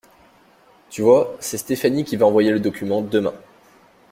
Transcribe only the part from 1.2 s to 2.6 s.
c'est Stéphanie qui va envoyer le